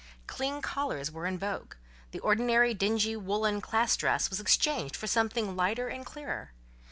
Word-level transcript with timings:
Clean 0.25 0.63
collars 0.63 1.11
were 1.11 1.27
in 1.27 1.37
vogue; 1.37 1.75
the 2.09 2.17
ordinary 2.21 2.73
dingy 2.73 3.15
woollen 3.15 3.61
classe 3.61 3.95
dress 3.95 4.31
was 4.31 4.39
exchanged 4.39 4.95
for 4.95 5.05
something 5.05 5.55
lighter 5.55 5.89
and 5.89 6.03
clearer. 6.07 6.53